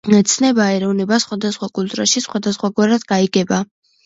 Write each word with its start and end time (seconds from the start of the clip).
ცნება 0.29 0.65
„ეროვნება“ 0.77 1.19
სხვადასხვა 1.25 1.69
კულტურაში 1.81 2.25
სხვადასხვაგვარად 2.27 3.07
გაიგება. 3.15 3.63